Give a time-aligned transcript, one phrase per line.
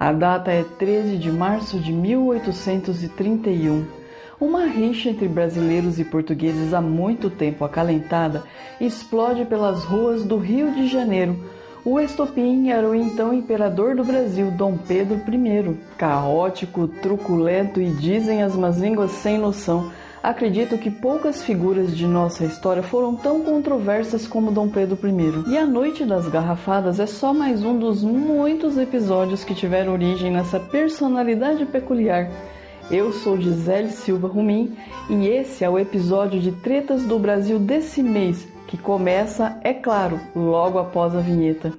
[0.00, 3.84] A data é 13 de março de 1831.
[4.40, 8.42] Uma rixa entre brasileiros e portugueses há muito tempo acalentada
[8.80, 11.36] explode pelas ruas do Rio de Janeiro.
[11.84, 15.76] O estopim era o então imperador do Brasil, Dom Pedro I.
[15.98, 19.92] Caótico, truculento e dizem as más línguas sem noção
[20.22, 25.50] Acredito que poucas figuras de nossa história foram tão controversas como Dom Pedro I.
[25.50, 30.30] E a Noite das Garrafadas é só mais um dos muitos episódios que tiveram origem
[30.30, 32.30] nessa personalidade peculiar.
[32.90, 34.76] Eu sou Gisele Silva Rumim
[35.08, 40.20] e esse é o episódio de Tretas do Brasil desse mês, que começa, é claro,
[40.36, 41.72] logo após a vinheta.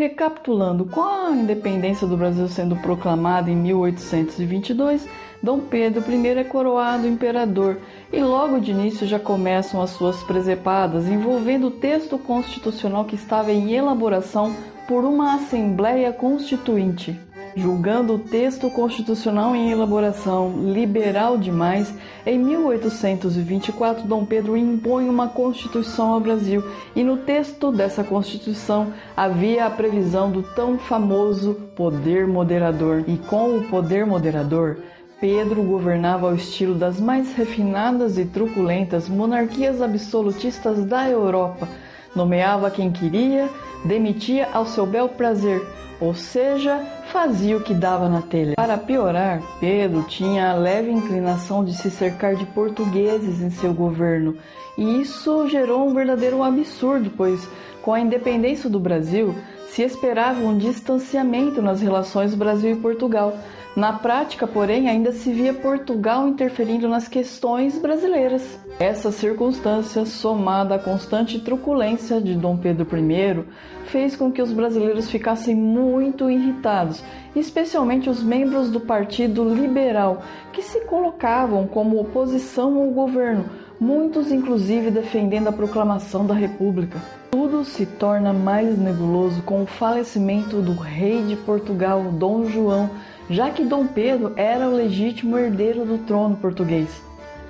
[0.00, 5.06] Recapitulando, com a independência do Brasil sendo proclamada em 1822,
[5.42, 7.76] Dom Pedro I é coroado imperador
[8.10, 13.52] e logo de início já começam as suas presepadas envolvendo o texto constitucional que estava
[13.52, 14.56] em elaboração
[14.88, 17.20] por uma Assembleia Constituinte
[17.56, 21.92] julgando o texto constitucional em elaboração liberal demais,
[22.24, 26.62] em 1824 Dom Pedro impõe uma constituição ao Brasil
[26.94, 33.04] e no texto dessa constituição havia a previsão do tão famoso poder moderador.
[33.06, 34.78] E com o poder moderador,
[35.20, 41.68] Pedro governava ao estilo das mais refinadas e truculentas monarquias absolutistas da Europa.
[42.16, 43.48] Nomeava quem queria,
[43.84, 45.62] demitia ao seu bel prazer,
[46.00, 48.54] ou seja, fazia o que dava na telha.
[48.56, 54.36] Para piorar, Pedro tinha a leve inclinação de se cercar de portugueses em seu governo,
[54.78, 57.46] e isso gerou um verdadeiro absurdo, pois
[57.82, 59.34] com a independência do Brasil
[59.68, 63.36] se esperava um distanciamento nas relações Brasil e Portugal.
[63.76, 68.58] Na prática, porém, ainda se via Portugal interferindo nas questões brasileiras.
[68.80, 73.44] Essa circunstância, somada à constante truculência de Dom Pedro I,
[73.84, 77.02] fez com que os brasileiros ficassem muito irritados,
[77.34, 80.22] especialmente os membros do Partido Liberal,
[80.52, 83.44] que se colocavam como oposição ao governo,
[83.80, 87.00] muitos inclusive defendendo a proclamação da República.
[87.30, 92.90] Tudo se torna mais nebuloso com o falecimento do rei de Portugal, Dom João
[93.30, 97.00] já que Dom Pedro era o legítimo herdeiro do trono português.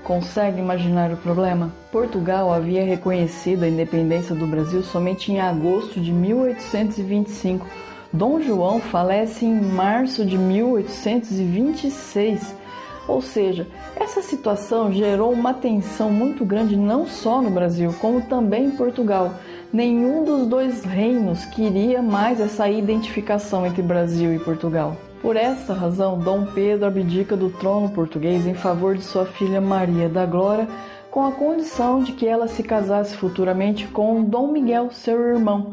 [0.04, 1.72] Consegue imaginar o problema?
[1.90, 7.66] Portugal havia reconhecido a independência do Brasil somente em agosto de 1825.
[8.12, 12.54] Dom João falece em março de 1826.
[13.08, 13.66] Ou seja,
[13.96, 19.34] essa situação gerou uma tensão muito grande não só no Brasil, como também em Portugal.
[19.72, 24.96] Nenhum dos dois reinos queria mais essa identificação entre Brasil e Portugal.
[25.22, 30.08] Por essa razão, Dom Pedro abdica do trono português em favor de sua filha Maria
[30.08, 30.66] da Glória,
[31.10, 35.72] com a condição de que ela se casasse futuramente com Dom Miguel, seu irmão.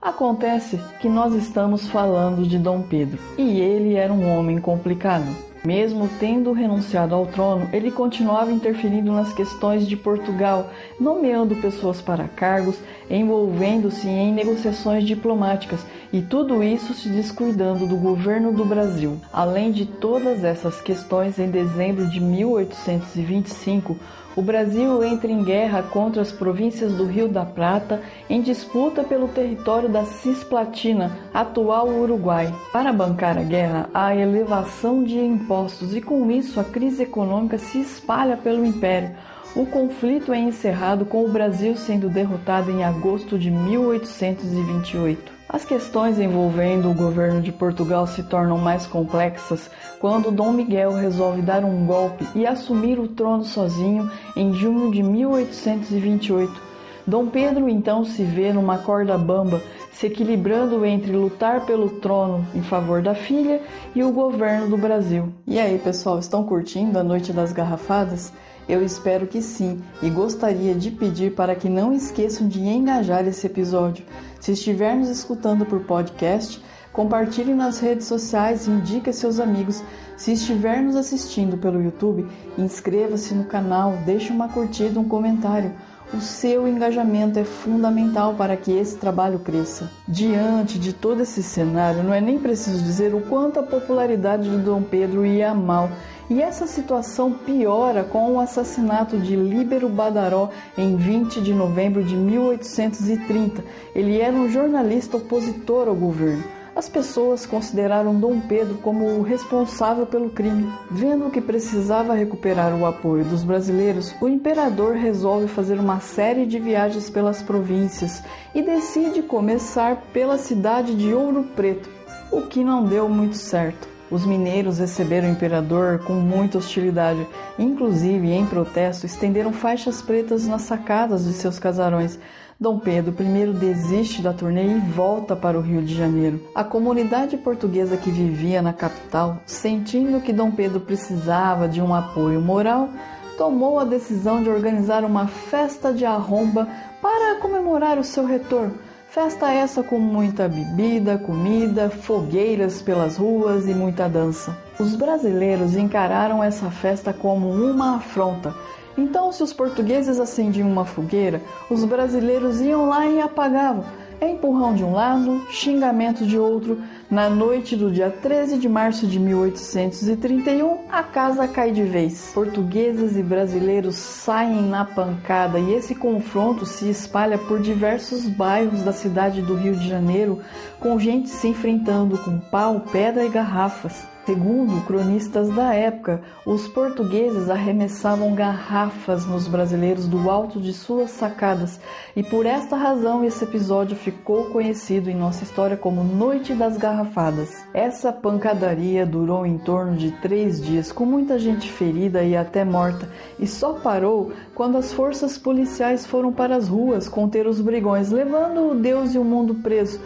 [0.00, 5.51] Acontece que nós estamos falando de Dom Pedro, e ele era um homem complicado.
[5.64, 10.70] Mesmo tendo renunciado ao trono, ele continuava interferindo nas questões de Portugal,
[11.02, 12.78] nomeando pessoas para cargos,
[13.10, 19.18] envolvendo-se em negociações diplomáticas e tudo isso se descuidando do governo do Brasil.
[19.32, 23.96] Além de todas essas questões, em dezembro de 1825,
[24.34, 29.28] o Brasil entra em guerra contra as províncias do Rio da Prata em disputa pelo
[29.28, 32.54] território da Cisplatina, atual Uruguai.
[32.72, 37.80] Para bancar a guerra, há elevação de impostos e com isso a crise econômica se
[37.80, 39.10] espalha pelo império.
[39.54, 45.30] O conflito é encerrado com o Brasil sendo derrotado em agosto de 1828.
[45.46, 49.70] As questões envolvendo o governo de Portugal se tornam mais complexas
[50.00, 55.02] quando Dom Miguel resolve dar um golpe e assumir o trono sozinho em junho de
[55.02, 56.72] 1828.
[57.06, 59.60] Dom Pedro então se vê numa corda bamba,
[59.92, 63.60] se equilibrando entre lutar pelo trono em favor da filha
[63.94, 65.30] e o governo do Brasil.
[65.46, 68.32] E aí, pessoal, estão curtindo a Noite das Garrafadas?
[68.68, 73.46] Eu espero que sim e gostaria de pedir para que não esqueçam de engajar esse
[73.46, 74.04] episódio.
[74.40, 76.62] Se estiver nos escutando por podcast,
[76.92, 79.82] compartilhe nas redes sociais e indique seus amigos.
[80.16, 82.26] Se estiver nos assistindo pelo YouTube,
[82.56, 85.72] inscreva-se no canal, deixe uma curtida, um comentário.
[86.14, 89.90] O seu engajamento é fundamental para que esse trabalho cresça.
[90.06, 94.58] Diante de todo esse cenário, não é nem preciso dizer o quanto a popularidade de
[94.58, 95.88] Dom Pedro ia mal
[96.28, 102.14] e essa situação piora com o assassinato de Líbero Badaró em 20 de novembro de
[102.14, 103.64] 1830.
[103.94, 106.44] Ele era um jornalista opositor ao governo.
[106.82, 110.68] As pessoas consideraram Dom Pedro como o responsável pelo crime.
[110.90, 116.58] Vendo que precisava recuperar o apoio dos brasileiros, o imperador resolve fazer uma série de
[116.58, 118.20] viagens pelas províncias
[118.52, 121.88] e decide começar pela cidade de Ouro Preto,
[122.32, 123.86] o que não deu muito certo.
[124.10, 127.24] Os mineiros receberam o imperador com muita hostilidade,
[127.56, 132.18] inclusive, em protesto, estenderam faixas pretas nas sacadas de seus casarões.
[132.62, 136.40] Dom Pedro I desiste da turnê e volta para o Rio de Janeiro.
[136.54, 142.40] A comunidade portuguesa que vivia na capital, sentindo que Dom Pedro precisava de um apoio
[142.40, 142.88] moral,
[143.36, 146.68] tomou a decisão de organizar uma festa de arromba
[147.02, 148.78] para comemorar o seu retorno.
[149.08, 154.56] Festa essa com muita bebida, comida, fogueiras pelas ruas e muita dança.
[154.78, 158.54] Os brasileiros encararam essa festa como uma afronta.
[158.96, 161.40] Então, se os portugueses acendiam uma fogueira,
[161.70, 163.84] os brasileiros iam lá e apagavam
[164.26, 166.80] empurrão de um lado, xingamento de outro.
[167.10, 172.30] Na noite do dia 13 de março de 1831, a casa cai de vez.
[172.32, 178.92] Portugueses e brasileiros saem na pancada e esse confronto se espalha por diversos bairros da
[178.92, 180.40] cidade do Rio de Janeiro,
[180.80, 184.11] com gente se enfrentando com pau, pedra e garrafas.
[184.24, 191.80] Segundo cronistas da época, os portugueses arremessavam garrafas nos brasileiros do alto de suas sacadas,
[192.14, 197.66] e por esta razão esse episódio ficou conhecido em nossa história como Noite das Garrafadas.
[197.74, 203.08] Essa pancadaria durou em torno de três dias, com muita gente ferida e até morta,
[203.40, 208.70] e só parou quando as forças policiais foram para as ruas conter os brigões, levando
[208.70, 210.00] o Deus e o mundo preso.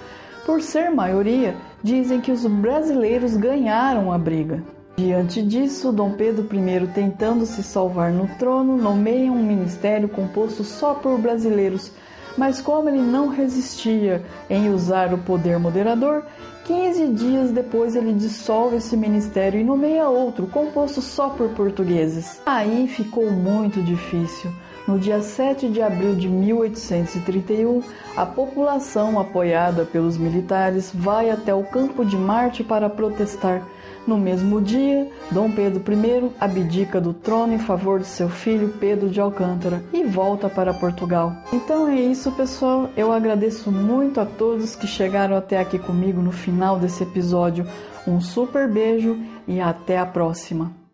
[0.46, 1.56] Por ser maioria,
[1.86, 4.60] dizem que os brasileiros ganharam a briga.
[4.96, 10.94] Diante disso, Dom Pedro I, tentando se salvar no trono, nomeia um ministério composto só
[10.94, 11.92] por brasileiros.
[12.36, 16.24] Mas como ele não resistia em usar o poder moderador,
[16.66, 22.40] 15 dias depois ele dissolve esse ministério e nomeia outro, composto só por portugueses.
[22.44, 24.52] Aí ficou muito difícil.
[24.86, 27.82] No dia 7 de abril de 1831,
[28.16, 33.66] a população, apoiada pelos militares, vai até o Campo de Marte para protestar.
[34.06, 39.10] No mesmo dia, Dom Pedro I abdica do trono em favor de seu filho Pedro
[39.10, 41.32] de Alcântara e volta para Portugal.
[41.52, 42.88] Então é isso, pessoal.
[42.96, 47.66] Eu agradeço muito a todos que chegaram até aqui comigo no final desse episódio.
[48.06, 49.18] Um super beijo
[49.48, 50.85] e até a próxima.